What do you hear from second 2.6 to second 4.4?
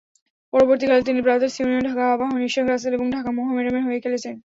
রাসেল এবং ঢাকা মোহামেডানের হয়ে খেলেছেন।